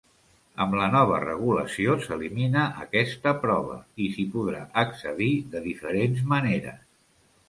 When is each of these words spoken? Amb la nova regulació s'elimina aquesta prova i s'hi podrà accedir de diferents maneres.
Amb 0.63 0.71
la 0.77 0.85
nova 0.93 1.17
regulació 1.23 1.97
s'elimina 2.05 2.63
aquesta 2.85 3.33
prova 3.43 3.77
i 4.05 4.07
s'hi 4.15 4.25
podrà 4.37 4.63
accedir 4.85 5.29
de 5.53 5.63
diferents 5.67 6.25
maneres. 6.33 6.81